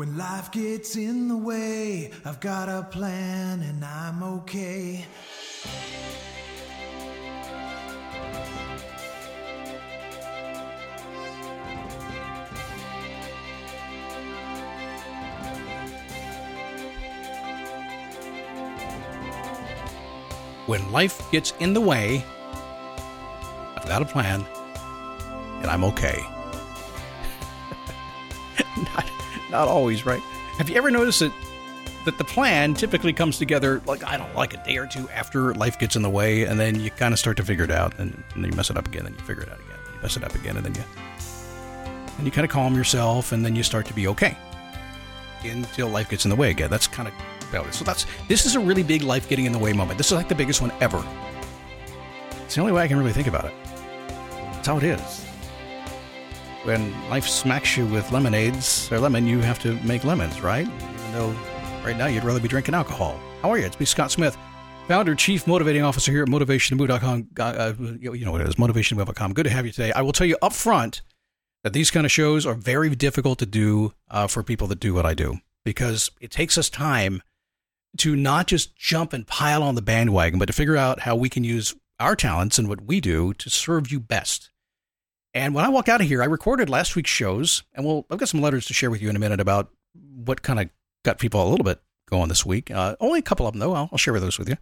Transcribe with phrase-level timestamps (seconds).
[0.00, 5.04] When life gets in the way, I've got a plan and I'm okay.
[20.64, 22.24] When life gets in the way,
[23.76, 24.46] I've got a plan
[25.60, 26.24] and I'm okay.
[28.94, 29.19] not,
[29.50, 30.20] not always, right?
[30.58, 31.32] Have you ever noticed that
[32.04, 35.54] that the plan typically comes together like I don't like a day or two after
[35.54, 37.98] life gets in the way, and then you kind of start to figure it out,
[37.98, 39.94] and, and then you mess it up again, and you figure it out again, and
[39.94, 40.82] you mess it up again, and then you
[42.16, 44.36] and you kind of calm yourself, and then you start to be okay
[45.44, 46.70] until life gets in the way again.
[46.70, 47.14] That's kind of
[47.50, 47.74] about it.
[47.74, 49.98] So that's this is a really big life getting in the way moment.
[49.98, 51.04] This is like the biggest one ever.
[52.44, 53.54] It's the only way I can really think about it.
[54.52, 55.29] That's how it is.
[56.64, 60.66] When life smacks you with lemonades or lemon, you have to make lemons, right?
[60.66, 61.34] Even though
[61.82, 63.18] right now you'd rather be drinking alcohol.
[63.40, 63.64] How are you?
[63.64, 64.36] It's me, Scott Smith,
[64.86, 67.28] founder, chief motivating officer here at motivationmove.com.
[67.38, 69.32] Uh, you know what it is, motivationmove.com.
[69.32, 69.90] Good to have you today.
[69.92, 71.00] I will tell you up front
[71.64, 74.92] that these kind of shows are very difficult to do uh, for people that do
[74.92, 77.22] what I do because it takes us time
[77.98, 81.30] to not just jump and pile on the bandwagon, but to figure out how we
[81.30, 84.50] can use our talents and what we do to serve you best.
[85.32, 88.18] And when I walk out of here, I recorded last week's shows, and we'll I've
[88.18, 90.70] got some letters to share with you in a minute about what kind of
[91.04, 92.70] got people a little bit going this week.
[92.70, 93.74] Uh, only a couple of them though.
[93.74, 94.56] I'll, I'll share those with you.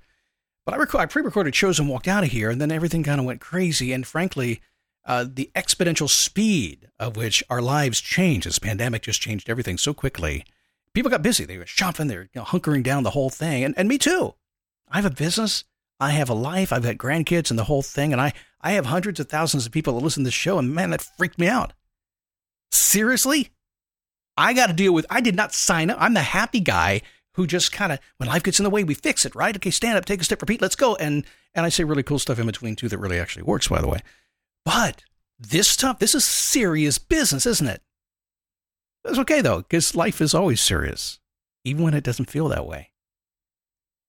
[0.64, 3.18] But I, rec- I pre-recorded shows and walked out of here, and then everything kind
[3.18, 3.92] of went crazy.
[3.94, 4.60] And frankly,
[5.06, 9.94] uh, the exponential speed of which our lives changed, this pandemic just changed everything so
[9.94, 10.44] quickly.
[10.92, 11.46] People got busy.
[11.46, 12.08] They were shopping.
[12.08, 14.34] They were you know, hunkering down the whole thing, and and me too.
[14.90, 15.64] I have a business.
[16.00, 16.72] I have a life.
[16.72, 19.72] I've got grandkids and the whole thing, and I I have hundreds of thousands of
[19.72, 21.72] people that listen to this show, and man, that freaked me out.
[22.72, 23.50] Seriously?
[24.36, 25.98] I got to deal with, I did not sign up.
[26.00, 27.02] I'm the happy guy
[27.34, 29.54] who just kind of, when life gets in the way, we fix it, right?
[29.54, 30.94] Okay, stand up, take a step, repeat, let's go.
[30.96, 31.24] And,
[31.54, 33.88] and I say really cool stuff in between too that really actually works, by the
[33.88, 34.00] way.
[34.64, 35.02] But
[35.38, 37.82] this stuff, this is serious business, isn't it?
[39.04, 41.18] That's okay though, because life is always serious,
[41.64, 42.90] even when it doesn't feel that way.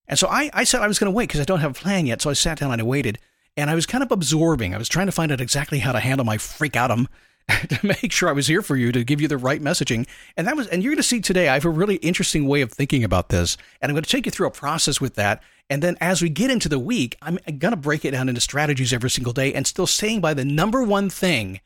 [0.10, 1.76] And so I, I said I was going to wait because I don't have a
[1.76, 2.22] plan yet.
[2.22, 3.20] So I sat down and I waited
[3.56, 4.74] and I was kind of absorbing.
[4.74, 7.08] I was trying to find out exactly how to handle my freak outum
[7.70, 10.08] to make sure I was here for you to give you the right messaging.
[10.36, 12.62] And that was, and you're going to see today, I have a really interesting way
[12.62, 13.56] of thinking about this.
[13.82, 15.44] And I'm going to take you through a process with that.
[15.70, 18.42] And then as we get into the week, I'm going to break it down into
[18.42, 21.62] strategies every single day and still staying by the number one thing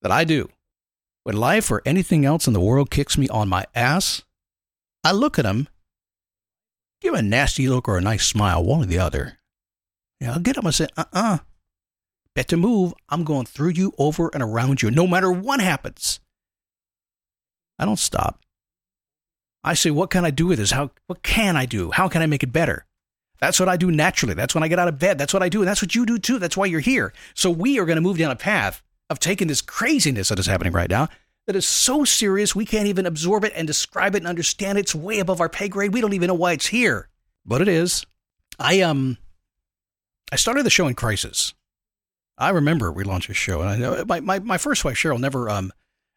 [0.00, 0.48] that I do.
[1.24, 4.22] When life or anything else in the world kicks me on my ass,
[5.04, 5.68] I look at them,
[7.00, 9.38] give a nasty look or a nice smile, one or the other.
[10.20, 11.34] Yeah, I'll get up and say, uh uh-uh.
[11.34, 11.38] uh
[12.34, 12.94] Better move.
[13.08, 16.20] I'm going through you, over and around you, no matter what happens.
[17.78, 18.40] I don't stop.
[19.64, 20.70] I say, what can I do with this?
[20.70, 21.90] How, what can I do?
[21.90, 22.86] How can I make it better?
[23.40, 24.34] That's what I do naturally.
[24.34, 25.18] That's when I get out of bed.
[25.18, 25.60] That's what I do.
[25.60, 26.38] And that's what you do too.
[26.38, 27.12] That's why you're here.
[27.34, 30.46] So we are going to move down a path of taking this craziness that is
[30.46, 31.08] happening right now
[31.50, 34.82] that is so serious we can't even absorb it and describe it and understand it.
[34.82, 35.92] It's way above our pay grade.
[35.92, 37.08] We don't even know why it's here.
[37.44, 38.06] But it is.
[38.56, 39.18] I um
[40.30, 41.52] I started the show in crisis.
[42.38, 45.18] I remember we launched a show, and I know my, my, my first wife Cheryl
[45.18, 45.72] never um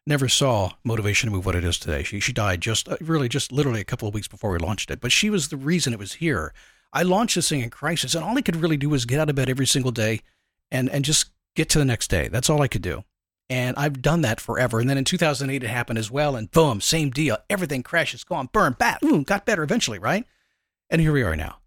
[0.06, 2.04] never saw motivation to move what it is today.
[2.04, 4.88] She she died just uh, really just literally a couple of weeks before we launched
[4.92, 6.54] it, but she was the reason it was here.
[6.92, 9.30] I launched this thing in crisis, and all I could really do was get out
[9.30, 10.20] of bed every single day,
[10.70, 12.28] and and just get to the next day.
[12.28, 13.02] That's all I could do,
[13.50, 14.80] and I've done that forever.
[14.80, 17.38] And then in 2008 it happened as well, and boom, same deal.
[17.50, 20.24] Everything crashes, gone, burn, bat, ooh, got better eventually, right?
[20.90, 21.58] And here we are now.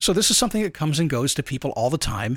[0.00, 2.36] So this is something that comes and goes to people all the time.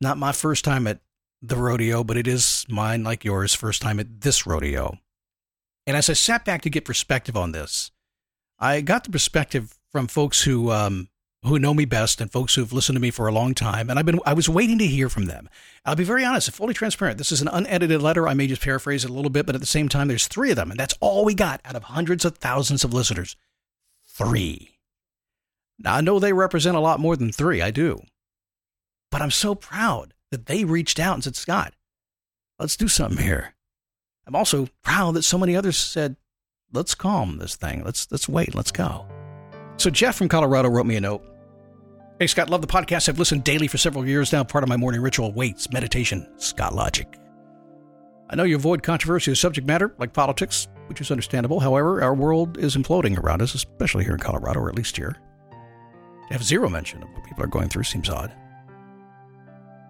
[0.00, 1.00] Not my first time at
[1.40, 4.98] the rodeo, but it is mine, like yours, first time at this rodeo.
[5.86, 7.90] And as I sat back to get perspective on this,
[8.58, 11.08] I got the perspective from folks who um,
[11.46, 13.88] who know me best and folks who've listened to me for a long time.
[13.88, 15.48] And I've been I was waiting to hear from them.
[15.84, 17.18] I'll be very honest fully transparent.
[17.18, 18.28] This is an unedited letter.
[18.28, 20.50] I may just paraphrase it a little bit, but at the same time, there's three
[20.50, 23.36] of them, and that's all we got out of hundreds of thousands of listeners.
[24.08, 24.78] Three.
[25.78, 27.62] Now I know they represent a lot more than three.
[27.62, 28.02] I do.
[29.10, 31.74] But I'm so proud that they reached out and said, Scott,
[32.58, 33.54] let's do something here.
[34.26, 36.16] I'm also proud that so many others said,
[36.72, 37.84] let's calm this thing.
[37.84, 38.54] Let's let's wait.
[38.54, 39.06] Let's go.
[39.76, 41.24] So Jeff from Colorado wrote me a note.
[42.18, 43.10] Hey Scott, love the podcast.
[43.10, 44.42] I've listened daily for several years now.
[44.42, 47.06] Part of my morning ritual: weights, meditation, Scott Logic.
[48.30, 51.60] I know you avoid controversial subject matter like politics, which is understandable.
[51.60, 55.14] However, our world is imploding around us, especially here in Colorado, or at least here.
[56.28, 58.32] To have zero mention of what people are going through seems odd.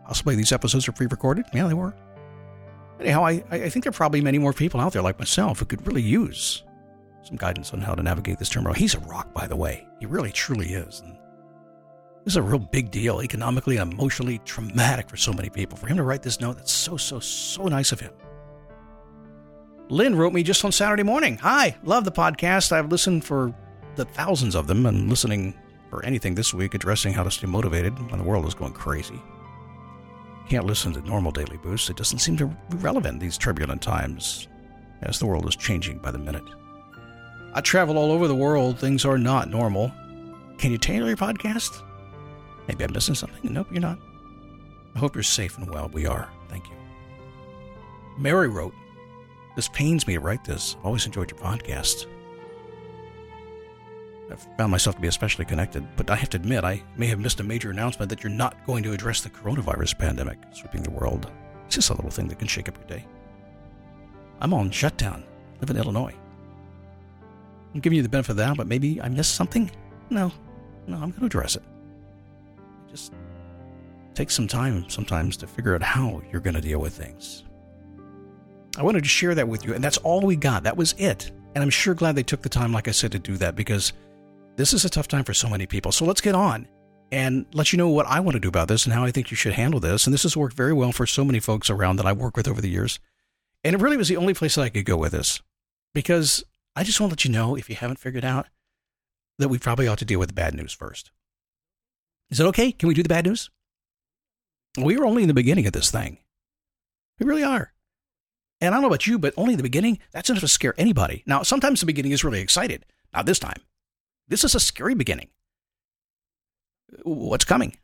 [0.04, 1.44] Possibly these episodes are pre recorded.
[1.54, 1.94] Yeah, they were.
[2.98, 5.64] Anyhow, I, I think there are probably many more people out there like myself who
[5.64, 6.64] could really use
[7.22, 8.72] some guidance on how to navigate this turmoil.
[8.72, 9.86] He's a rock, by the way.
[10.00, 11.00] He really, truly is.
[11.00, 11.16] And
[12.26, 15.78] this is a real big deal, economically and emotionally traumatic for so many people.
[15.78, 18.12] For him to write this note, that's so, so, so nice of him.
[19.90, 21.38] Lynn wrote me just on Saturday morning.
[21.38, 22.72] Hi, love the podcast.
[22.72, 23.54] I've listened for
[23.94, 25.54] the thousands of them and listening
[25.88, 29.22] for anything this week addressing how to stay motivated when the world is going crazy.
[30.48, 31.90] Can't listen to normal daily boosts.
[31.90, 34.48] It doesn't seem to be relevant these turbulent times
[35.02, 36.42] as the world is changing by the minute.
[37.54, 38.80] I travel all over the world.
[38.80, 39.92] Things are not normal.
[40.58, 41.84] Can you tailor your podcast?
[42.68, 43.52] Maybe I'm missing something.
[43.52, 43.98] Nope, you're not.
[44.94, 45.88] I hope you're safe and well.
[45.92, 46.28] We are.
[46.48, 46.74] Thank you.
[48.18, 48.74] Mary wrote,
[49.54, 50.76] This pains me to write this.
[50.78, 52.06] I've always enjoyed your podcast.
[54.30, 57.20] I've found myself to be especially connected, but I have to admit I may have
[57.20, 60.90] missed a major announcement that you're not going to address the coronavirus pandemic sweeping the
[60.90, 61.30] world.
[61.66, 63.04] It's just a little thing that can shake up your day.
[64.40, 65.24] I'm on shutdown.
[65.60, 66.14] live in Illinois.
[67.74, 69.70] I'm giving you the benefit of the doubt, but maybe I missed something?
[70.10, 70.32] No,
[70.86, 71.62] no, I'm going to address it.
[72.96, 73.12] Just
[74.14, 77.44] takes some time sometimes to figure out how you're going to deal with things.
[78.78, 80.62] I wanted to share that with you, and that's all we got.
[80.62, 81.30] That was it.
[81.54, 83.92] And I'm sure glad they took the time, like I said, to do that because
[84.56, 85.92] this is a tough time for so many people.
[85.92, 86.66] So let's get on
[87.12, 89.30] and let you know what I want to do about this and how I think
[89.30, 90.06] you should handle this.
[90.06, 92.48] And this has worked very well for so many folks around that I work with
[92.48, 92.98] over the years.
[93.62, 95.42] And it really was the only place that I could go with this
[95.94, 96.44] because
[96.74, 98.46] I just want to let you know, if you haven't figured out,
[99.38, 101.10] that we probably ought to deal with the bad news first.
[102.30, 102.72] Is it okay?
[102.72, 103.50] Can we do the bad news?
[104.78, 106.18] We are only in the beginning of this thing.
[107.18, 107.72] We really are.
[108.60, 110.74] And I don't know about you, but only in the beginning, that's enough to scare
[110.78, 111.22] anybody.
[111.26, 112.84] Now, sometimes the beginning is really excited.
[113.14, 113.60] Not this time.
[114.28, 115.28] This is a scary beginning.
[117.02, 117.76] What's coming?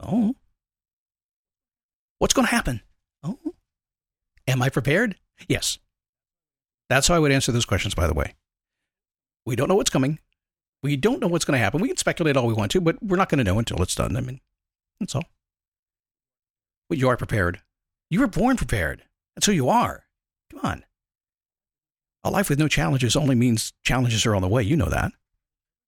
[0.00, 0.34] Oh.
[2.18, 2.80] What's going to happen?
[3.22, 3.38] Oh.
[4.46, 5.16] Am I prepared?
[5.48, 5.78] Yes.
[6.88, 8.34] That's how I would answer those questions, by the way.
[9.46, 10.18] We don't know what's coming.
[10.84, 11.80] We don't know what's going to happen.
[11.80, 13.94] We can speculate all we want to, but we're not going to know until it's
[13.94, 14.18] done.
[14.18, 14.42] I mean,
[15.00, 15.24] that's all.
[16.90, 17.62] But you are prepared.
[18.10, 19.02] You were born prepared.
[19.34, 20.04] That's who you are.
[20.52, 20.84] Come on.
[22.22, 24.62] A life with no challenges only means challenges are on the way.
[24.62, 25.12] You know that.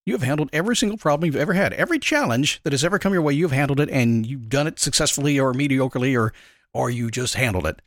[0.06, 1.75] You have handled every single problem you've ever had.
[1.75, 4.78] Every challenge that has ever come your way, you've handled it and you've done it
[4.78, 6.32] successfully or mediocrely or
[6.72, 7.82] or you just handled it.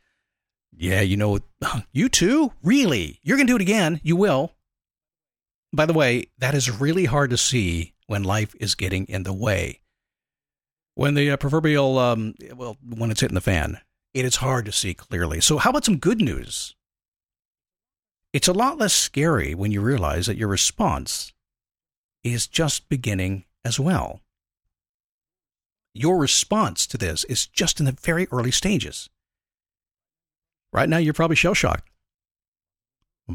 [0.76, 1.40] Yeah, you know,
[1.92, 2.52] you too?
[2.62, 3.18] Really?
[3.24, 4.00] You're going to do it again.
[4.04, 4.54] You will.
[5.72, 9.32] By the way, that is really hard to see when life is getting in the
[9.32, 9.80] way.
[10.94, 13.80] When the uh, proverbial, um, well, when it's hitting the fan,
[14.12, 15.40] it is hard to see clearly.
[15.40, 16.74] So, how about some good news?
[18.32, 21.32] It's a lot less scary when you realize that your response
[22.22, 24.20] is just beginning as well.
[25.94, 29.08] Your response to this is just in the very early stages.
[30.72, 31.89] Right now, you're probably shell shocked.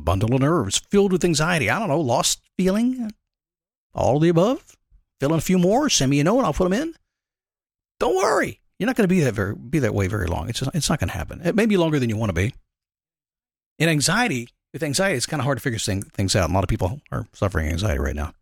[0.01, 1.69] Bundle of nerves, filled with anxiety.
[1.69, 3.12] I don't know, lost feeling,
[3.94, 4.75] all of the above.
[5.19, 6.94] Fill in a few more, send me a note, and I'll put them in.
[8.00, 8.59] Don't worry.
[8.77, 10.50] You're not going to be that very, be that way very long.
[10.50, 11.42] It's just, it's not going to happen.
[11.44, 12.53] It may be longer than you want to be.
[13.80, 16.50] In anxiety, with anxiety, it's kind of hard to figure things out.
[16.50, 18.33] A lot of people are suffering anxiety right now.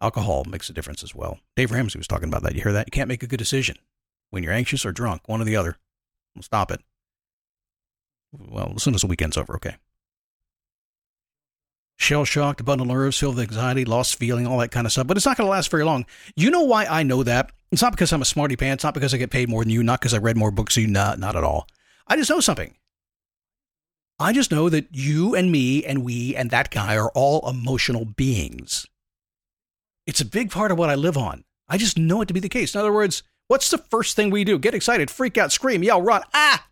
[0.00, 1.38] Alcohol makes a difference as well.
[1.56, 2.54] Dave Ramsey was talking about that.
[2.54, 2.88] You hear that?
[2.88, 3.76] You can't make a good decision
[4.30, 5.78] when you're anxious or drunk, one or the other.
[6.40, 6.80] stop it.
[8.32, 9.76] Well, as soon as the weekend's over, okay.
[12.02, 15.06] Shell shocked, bundle nerves, filled with anxiety, lost feeling, all that kind of stuff.
[15.06, 16.04] But it's not going to last very long.
[16.34, 17.52] You know why I know that?
[17.70, 19.82] It's not because I'm a smarty pants, not because I get paid more than you,
[19.82, 21.68] not because I read more books than you, not, not at all.
[22.08, 22.74] I just know something.
[24.18, 28.04] I just know that you and me and we and that guy are all emotional
[28.04, 28.86] beings.
[30.06, 31.44] It's a big part of what I live on.
[31.68, 32.74] I just know it to be the case.
[32.74, 34.58] In other words, what's the first thing we do?
[34.58, 36.22] Get excited, freak out, scream, yell, run.
[36.34, 36.66] Ah!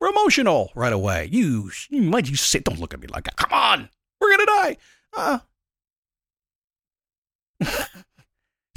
[0.00, 1.28] We're emotional right away.
[1.30, 3.36] You, you might you sit, don't look at me like that.
[3.36, 3.88] Come on,
[4.24, 4.76] we're gonna die.
[5.16, 5.38] Uh.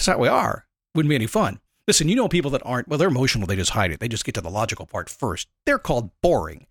[0.06, 0.66] How we are.
[0.96, 1.60] Wouldn't be any fun.
[1.88, 4.00] Listen, you know people that aren't, well, they're emotional, they just hide it.
[4.00, 5.48] They just get to the logical part first.
[5.66, 6.66] They're called boring.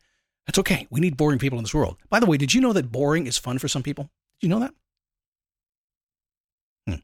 [0.46, 0.86] That's okay.
[0.90, 1.96] We need boring people in this world.
[2.08, 4.10] By the way, did you know that boring is fun for some people?
[4.40, 4.74] Did you know that?
[6.86, 6.94] Hmm.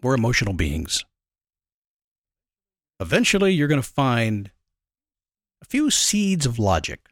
[0.00, 1.04] We're emotional beings.
[3.00, 4.50] Eventually, you're going to find
[5.60, 7.08] a few seeds of logic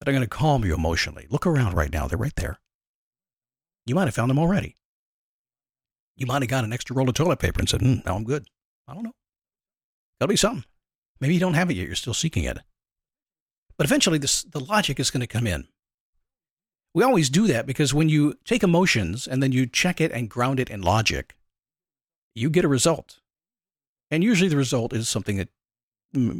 [0.00, 1.26] that are going to calm you emotionally.
[1.30, 2.58] Look around right now, they're right there.
[3.86, 4.76] You might have found them already.
[6.16, 8.24] You might have got an extra roll of toilet paper and said, mm, now I'm
[8.24, 8.46] good.
[8.88, 9.14] I don't know.
[10.20, 10.64] Gotta be something.
[11.20, 12.58] Maybe you don't have it yet, you're still seeking it.
[13.76, 15.68] But eventually, this, the logic is going to come in.
[16.92, 20.28] We always do that because when you take emotions and then you check it and
[20.28, 21.36] ground it in logic,
[22.34, 23.20] you get a result.
[24.10, 25.48] And usually the result is something that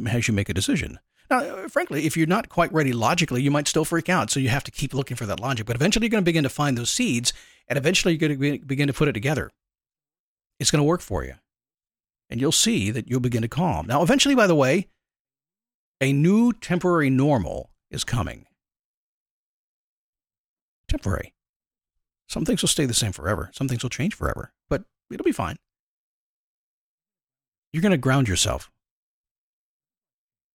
[0.07, 0.99] has you make a decision.
[1.31, 4.29] Now, frankly, if you're not quite ready logically, you might still freak out.
[4.29, 5.65] So you have to keep looking for that logic.
[5.65, 7.31] But eventually, you're going to begin to find those seeds,
[7.69, 9.49] and eventually, you're going to begin to put it together.
[10.59, 11.35] It's going to work for you.
[12.29, 13.87] And you'll see that you'll begin to calm.
[13.87, 14.89] Now, eventually, by the way,
[16.01, 18.45] a new temporary normal is coming.
[20.89, 21.33] Temporary.
[22.27, 25.31] Some things will stay the same forever, some things will change forever, but it'll be
[25.31, 25.57] fine.
[27.71, 28.69] You're going to ground yourself.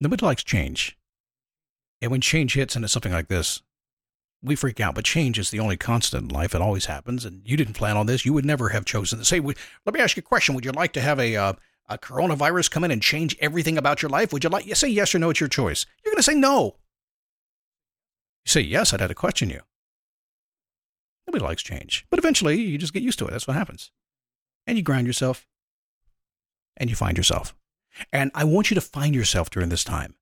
[0.01, 0.99] Nobody likes change.
[2.03, 3.63] And when change hits into something like this,
[4.43, 6.55] we freak out, but change is the only constant in life.
[6.55, 7.25] It always happens.
[7.25, 8.25] And you didn't plan on this.
[8.25, 9.29] You would never have chosen this.
[9.29, 10.55] Say, let me ask you a question.
[10.55, 11.53] Would you like to have a, uh,
[11.89, 14.33] a coronavirus come in and change everything about your life?
[14.33, 15.87] Would you like, you say yes or no, it's your choice.
[16.05, 16.77] You're going to say no.
[18.45, 19.61] You say yes, I'd have to question you.
[21.27, 22.07] Nobody likes change.
[22.11, 23.31] But eventually, you just get used to it.
[23.33, 23.91] That's what happens.
[24.67, 25.47] And you ground yourself
[26.77, 27.55] and you find yourself.
[28.13, 30.15] And I want you to find yourself during this time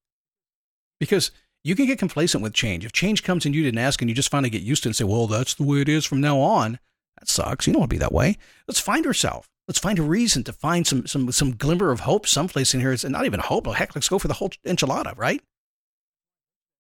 [1.01, 1.31] because
[1.63, 2.85] you can get complacent with change.
[2.85, 4.91] If change comes and you didn't ask and you just finally get used to it
[4.91, 6.79] and say, well, that's the way it is from now on,
[7.19, 7.67] that sucks.
[7.67, 8.37] You don't want to be that way.
[8.69, 9.49] Let's find ourselves.
[9.67, 12.93] Let's find a reason to find some, some, some glimmer of hope someplace in here.
[12.93, 13.67] It's not even hope.
[13.67, 15.41] Heck, let's go for the whole enchilada, right?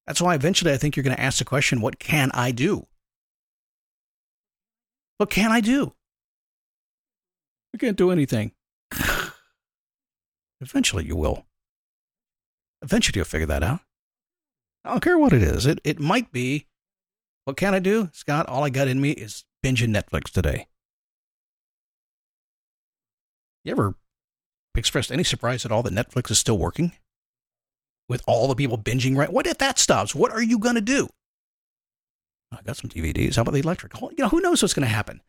[0.07, 2.87] That's why eventually I think you're going to ask the question, what can I do?
[5.17, 5.95] What can I do?
[7.75, 8.53] I can't do anything.
[10.65, 11.47] Eventually you will.
[12.83, 13.81] Eventually you'll figure that out.
[14.85, 15.67] I don't care what it is.
[15.67, 16.67] It, it might be,
[17.45, 18.11] what can I do?
[18.13, 20.69] Scott, all I got in me is binging Netflix today.
[23.65, 23.95] You ever
[24.75, 26.93] expressed any surprise at all that Netflix is still working?
[28.09, 29.33] With all the people binging right?
[29.33, 30.15] What if that stops?
[30.15, 31.09] What are you to do?
[32.53, 33.37] I got some DVDs.
[33.37, 33.99] How about the electric?
[34.01, 35.21] You know, who knows what's going to happen?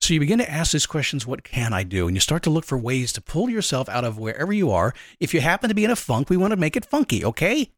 [0.00, 2.06] So you begin to ask these questions, what can I do?
[2.06, 4.94] And you start to look for ways to pull yourself out of wherever you are.
[5.18, 7.72] If you happen to be in a funk, we want to make it funky, okay?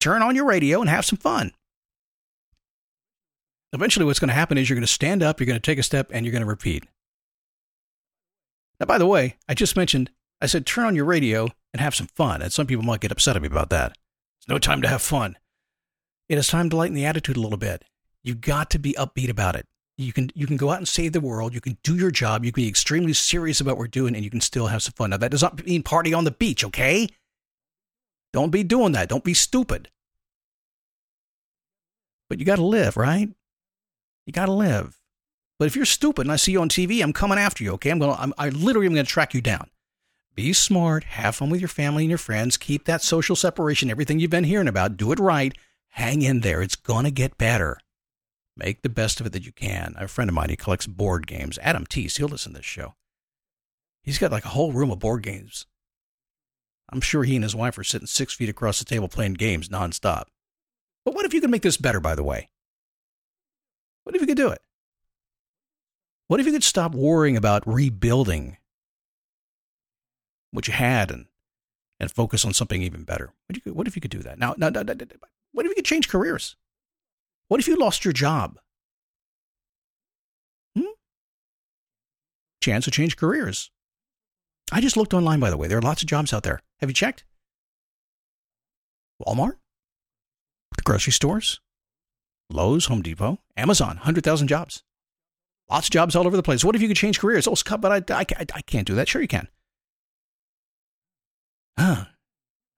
[0.00, 1.52] Turn on your radio and have some fun.
[3.72, 5.78] Eventually, what's going to happen is you're going to stand up, you're going to take
[5.78, 6.84] a step, and you're going to repeat.
[8.80, 11.94] Now, by the way, I just mentioned, I said turn on your radio and have
[11.94, 12.40] some fun.
[12.40, 13.98] And some people might get upset at me about that.
[14.40, 15.36] It's no time to have fun.
[16.28, 17.84] It is time to lighten the attitude a little bit.
[18.22, 19.66] You've got to be upbeat about it.
[19.98, 21.52] You can you can go out and save the world.
[21.52, 22.44] You can do your job.
[22.44, 24.92] You can be extremely serious about what we're doing, and you can still have some
[24.92, 25.10] fun.
[25.10, 27.08] Now that does not mean party on the beach, okay?
[28.32, 29.08] Don't be doing that.
[29.08, 29.90] Don't be stupid.
[32.28, 33.28] But you got to live, right?
[34.26, 35.00] You got to live.
[35.58, 37.72] But if you're stupid and I see you on TV, I'm coming after you.
[37.72, 38.12] Okay, I'm gonna.
[38.12, 39.68] I'm, I literally am gonna track you down.
[40.36, 41.02] Be smart.
[41.02, 42.56] Have fun with your family and your friends.
[42.56, 43.90] Keep that social separation.
[43.90, 44.96] Everything you've been hearing about.
[44.96, 45.52] Do it right.
[45.88, 46.62] Hang in there.
[46.62, 47.78] It's gonna get better.
[48.58, 49.94] Make the best of it that you can.
[49.96, 51.60] A friend of mine, he collects board games.
[51.62, 52.96] Adam Teese, he'll listen to this show.
[54.02, 55.66] He's got like a whole room of board games.
[56.90, 59.68] I'm sure he and his wife are sitting six feet across the table playing games
[59.68, 60.24] nonstop.
[61.04, 62.48] But what if you could make this better, by the way?
[64.02, 64.60] What if you could do it?
[66.26, 68.56] What if you could stop worrying about rebuilding
[70.50, 71.26] what you had and,
[72.00, 73.32] and focus on something even better?
[73.46, 74.38] What if you could, do that?
[74.38, 74.70] Now, now,
[75.52, 76.56] what if you could change careers?
[77.48, 78.58] What if you lost your job?
[80.76, 80.84] Hmm?
[82.62, 83.70] Chance to change careers.
[84.70, 85.66] I just looked online, by the way.
[85.66, 86.60] There are lots of jobs out there.
[86.80, 87.24] Have you checked?
[89.20, 89.56] Walmart?
[90.76, 91.60] The grocery stores?
[92.50, 94.82] Lowe's, Home Depot, Amazon, 100,000 jobs.
[95.70, 96.64] Lots of jobs all over the place.
[96.64, 97.46] What if you could change careers?
[97.46, 99.08] Oh, Scott, but I, I, I can't do that.
[99.08, 99.48] Sure, you can.
[101.78, 102.06] Huh.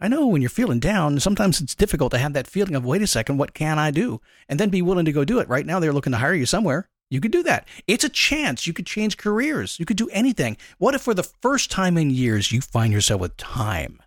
[0.00, 3.02] I know when you're feeling down, sometimes it's difficult to have that feeling of, wait
[3.02, 4.20] a second, what can I do?
[4.48, 5.48] And then be willing to go do it.
[5.48, 6.88] Right now, they're looking to hire you somewhere.
[7.10, 7.68] You could do that.
[7.86, 8.66] It's a chance.
[8.66, 9.78] You could change careers.
[9.78, 10.56] You could do anything.
[10.78, 14.00] What if for the first time in years, you find yourself with time?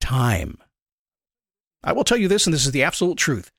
[0.00, 0.58] Time.
[1.84, 3.52] I will tell you this, and this is the absolute truth.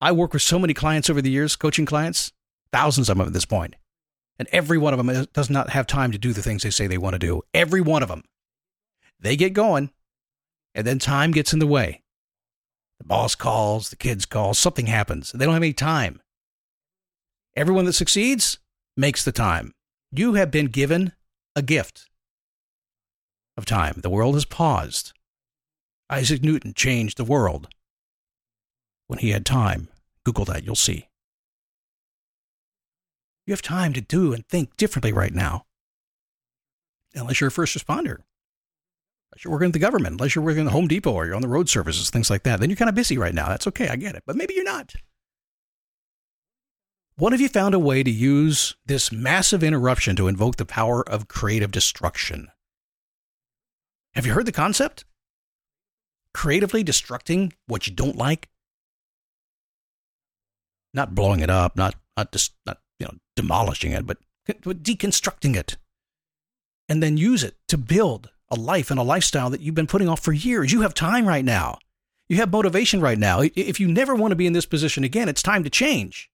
[0.00, 2.32] I work with so many clients over the years, coaching clients,
[2.72, 3.76] thousands of them at this point,
[4.38, 6.86] and every one of them does not have time to do the things they say
[6.86, 7.42] they want to do.
[7.52, 8.24] Every one of them.
[9.24, 9.88] They get going,
[10.74, 12.02] and then time gets in the way.
[12.98, 15.32] The boss calls, the kids call, something happens.
[15.32, 16.20] They don't have any time.
[17.56, 18.58] Everyone that succeeds
[18.98, 19.72] makes the time.
[20.12, 21.12] You have been given
[21.56, 22.10] a gift
[23.56, 23.94] of time.
[24.02, 25.14] The world has paused.
[26.10, 27.68] Isaac Newton changed the world
[29.06, 29.88] when he had time.
[30.24, 31.08] Google that, you'll see.
[33.46, 35.64] You have time to do and think differently right now.
[37.14, 38.18] Unless you're a first responder
[39.34, 41.34] unless you're working at the government, unless you're working at the Home Depot or you're
[41.34, 43.48] on the road services, things like that, then you're kind of busy right now.
[43.48, 43.88] That's okay.
[43.88, 44.22] I get it.
[44.26, 44.94] But maybe you're not.
[47.16, 51.08] What if you found a way to use this massive interruption to invoke the power
[51.08, 52.48] of creative destruction?
[54.14, 55.04] Have you heard the concept?
[56.34, 58.50] creatively destructing what you don't like,
[60.92, 65.78] not blowing it up, not not just not you know demolishing it, but deconstructing it,
[66.88, 70.08] and then use it to build a life and a lifestyle that you've been putting
[70.08, 70.72] off for years.
[70.72, 71.78] You have time right now.
[72.28, 73.40] You have motivation right now.
[73.42, 76.30] If you never want to be in this position again, it's time to change.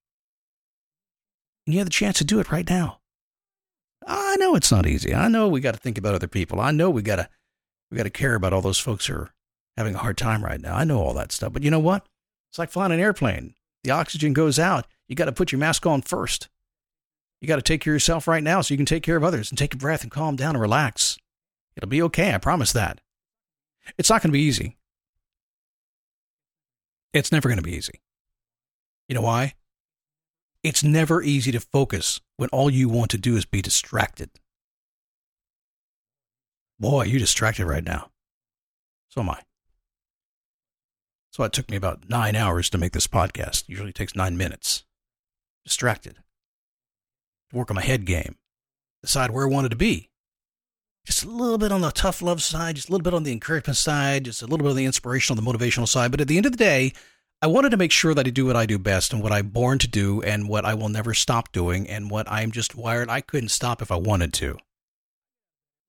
[1.66, 3.00] And you have the chance to do it right now.
[4.06, 5.14] I know it's not easy.
[5.14, 6.60] I know we got to think about other people.
[6.60, 7.28] I know we got to
[7.90, 9.34] we got to care about all those folks who are
[9.76, 10.76] having a hard time right now.
[10.76, 11.52] I know all that stuff.
[11.52, 12.06] But you know what?
[12.50, 13.54] It's like flying an airplane.
[13.82, 14.86] The oxygen goes out.
[15.08, 16.48] You got to put your mask on first.
[17.40, 19.24] You got to take care of yourself right now so you can take care of
[19.24, 21.18] others and take a breath and calm down and relax.
[21.80, 22.34] It'll be okay.
[22.34, 23.00] I promise that.
[23.96, 24.76] It's not going to be easy.
[27.14, 28.02] It's never going to be easy.
[29.08, 29.54] You know why?
[30.62, 34.28] It's never easy to focus when all you want to do is be distracted.
[36.78, 38.10] Boy, you're distracted right now.
[39.08, 39.40] So am I.
[41.32, 43.68] So it took me about nine hours to make this podcast.
[43.68, 44.84] Usually takes nine minutes.
[45.64, 46.16] Distracted.
[47.50, 48.36] To work on my head game.
[49.02, 50.09] Decide where I wanted to be.
[51.06, 53.32] Just a little bit on the tough love side, just a little bit on the
[53.32, 56.10] encouragement side, just a little bit on the inspirational, the motivational side.
[56.10, 56.92] But at the end of the day,
[57.42, 59.48] I wanted to make sure that I do what I do best and what I'm
[59.48, 63.08] born to do and what I will never stop doing and what I'm just wired.
[63.08, 64.58] I couldn't stop if I wanted to.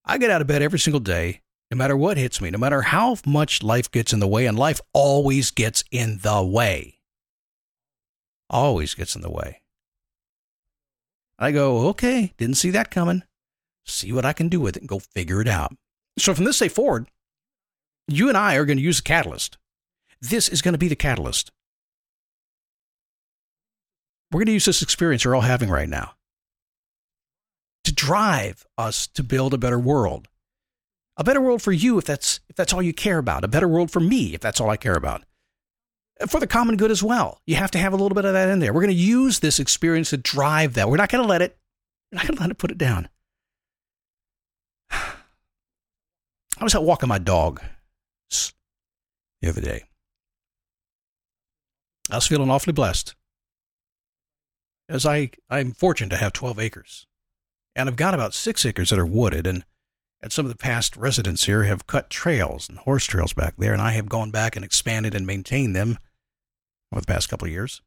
[0.05, 2.81] I get out of bed every single day, no matter what hits me, no matter
[2.81, 6.99] how much life gets in the way, and life always gets in the way.
[8.49, 9.61] Always gets in the way.
[11.37, 13.23] I go, okay, didn't see that coming.
[13.85, 15.75] See what I can do with it and go figure it out.
[16.19, 17.07] So from this day forward,
[18.07, 19.57] you and I are going to use a catalyst.
[20.21, 21.51] This is going to be the catalyst.
[24.31, 26.13] We're going to use this experience we're all having right now
[27.83, 30.27] to drive us to build a better world.
[31.17, 33.43] A better world for you if that's if that's all you care about.
[33.43, 35.23] A better world for me if that's all I care about.
[36.27, 37.41] For the common good as well.
[37.45, 38.73] You have to have a little bit of that in there.
[38.73, 40.89] We're going to use this experience to drive that.
[40.89, 41.57] We're not going to let it
[42.11, 43.09] we're not going to let it put it down.
[46.61, 47.59] I was out walking my dog
[49.41, 49.85] the other day.
[52.11, 53.15] I was feeling awfully blessed.
[54.87, 57.07] As I, I'm fortunate to have 12 acres.
[57.75, 59.65] And I've got about six acres that are wooded, and,
[60.21, 63.74] and some of the past residents here have cut trails and horse trails back there,
[63.74, 65.97] and I have gone back and expanded and maintained them
[66.93, 67.81] over the past couple of years.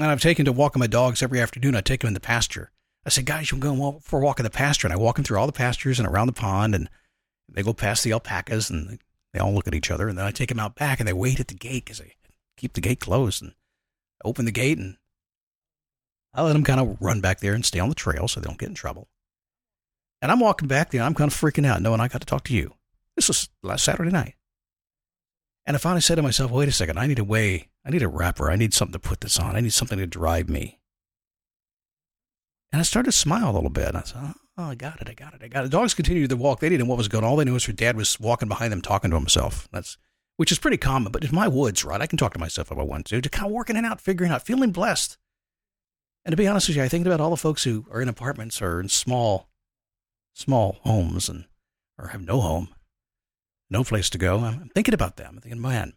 [0.00, 1.76] And I've taken to walking my dogs every afternoon.
[1.76, 2.72] I take them in the pasture.
[3.10, 4.86] I said, guys, you can go for a walk in the pasture.
[4.86, 6.88] And I walk them through all the pastures and around the pond, and
[7.48, 8.98] they go past the alpacas, and
[9.32, 10.08] they all look at each other.
[10.08, 12.14] And then I take them out back, and they wait at the gate because they
[12.60, 13.52] keep the gate closed and
[14.22, 14.96] I open the gate and
[16.34, 18.46] I let them kind of run back there and stay on the trail so they
[18.46, 19.08] don't get in trouble.
[20.22, 21.02] And I'm walking back there.
[21.02, 22.74] I'm kind of freaking out knowing I got to talk to you.
[23.16, 24.34] This was last Saturday night.
[25.66, 28.02] And I finally said to myself, wait a second, I need a way, I need
[28.02, 28.50] a wrapper.
[28.50, 29.56] I need something to put this on.
[29.56, 30.79] I need something to drive me.
[32.72, 33.94] And I started to smile a little bit.
[33.94, 35.70] I said, oh, I got it, I got it, I got it.
[35.70, 36.60] The dogs continued to walk.
[36.60, 37.30] They didn't know what was going on.
[37.30, 39.68] All they knew was her dad was walking behind them talking to himself.
[39.72, 39.96] That's
[40.40, 42.78] which is pretty common, but in my woods, right, I can talk to myself if
[42.78, 45.18] I want to, to kind of working it out, figuring out, feeling blessed.
[46.24, 48.08] And to be honest with you, I think about all the folks who are in
[48.08, 49.50] apartments or in small,
[50.32, 51.44] small homes and
[51.98, 52.68] or have no home,
[53.68, 54.38] no place to go.
[54.38, 55.34] I'm thinking about them.
[55.34, 55.92] I'm thinking, man,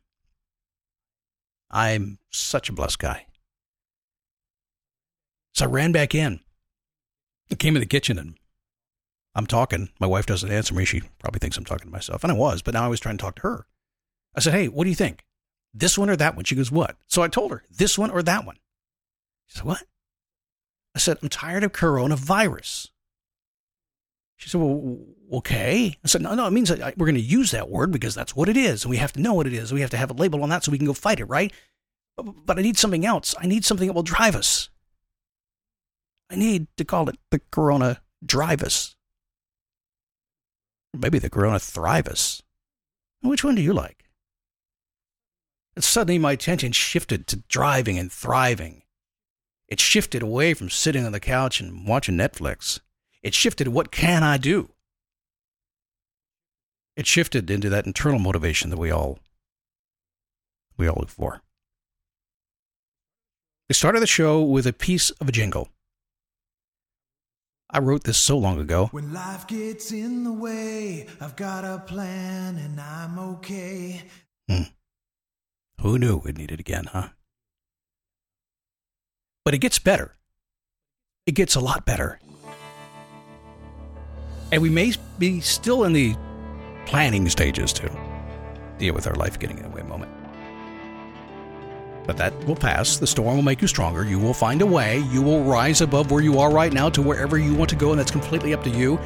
[1.72, 3.28] I'm such a blessed guy.
[5.54, 6.42] So I ran back in.
[7.52, 8.36] I came in the kitchen and
[9.36, 9.90] I'm talking.
[10.00, 10.86] My wife doesn't answer me.
[10.86, 12.24] She probably thinks I'm talking to myself.
[12.24, 13.66] And I was, but now I was trying to talk to her.
[14.36, 15.26] I said, Hey, what do you think?
[15.74, 16.46] This one or that one?
[16.46, 16.98] She goes, What?
[17.08, 18.58] So I told her, This one or that one?
[19.48, 19.84] She said, What?
[20.96, 22.90] I said, I'm tired of coronavirus.
[24.38, 25.00] She said, Well,
[25.34, 25.98] okay.
[26.04, 28.36] I said, No, no, it means that we're going to use that word because that's
[28.36, 28.84] what it is.
[28.84, 29.74] And we have to know what it is.
[29.74, 31.52] We have to have a label on that so we can go fight it, right?
[32.16, 33.34] But, but I need something else.
[33.40, 34.70] I need something that will drive us.
[36.34, 38.96] I need to call it the Corona Drive Us.
[40.92, 42.42] Maybe the Corona Thrive Us.
[43.22, 44.06] Which one do you like?
[45.76, 48.82] And suddenly my attention shifted to driving and thriving.
[49.68, 52.80] It shifted away from sitting on the couch and watching Netflix.
[53.22, 54.72] It shifted what can I do?
[56.96, 59.20] It shifted into that internal motivation that we all
[60.78, 61.44] we all look for.
[63.70, 65.70] We started the show with a piece of a jingle.
[67.76, 68.90] I wrote this so long ago.
[68.92, 74.04] When life gets in the way, I've got a plan and I'm okay.
[74.48, 74.64] Hmm.
[75.82, 77.10] Who knew we'd need it again, huh?
[79.44, 80.16] But it gets better.
[81.26, 82.20] It gets a lot better.
[84.52, 86.16] And we may be still in the
[86.86, 87.90] planning stages to
[88.78, 90.12] deal with our life getting in the way moment.
[92.06, 92.98] But that will pass.
[92.98, 94.04] The storm will make you stronger.
[94.04, 95.00] You will find a way.
[95.12, 97.92] You will rise above where you are right now to wherever you want to go,
[97.92, 99.00] and that's completely up to you.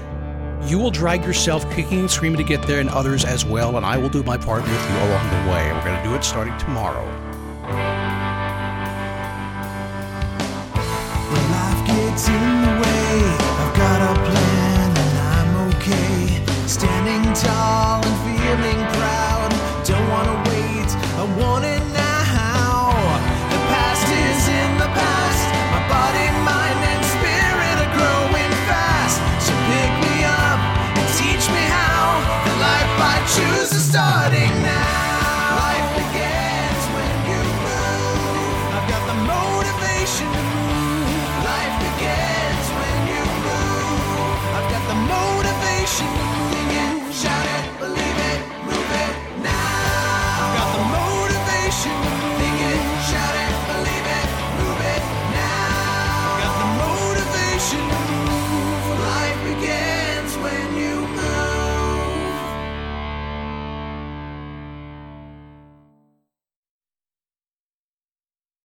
[0.63, 3.85] You will drag yourself kicking and screaming to get there, and others as well, and
[3.85, 5.71] I will do my part with you along the way.
[5.71, 7.05] We're going to do it starting tomorrow.
[11.31, 11.51] When